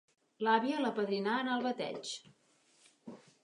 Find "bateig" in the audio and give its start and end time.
1.67-2.17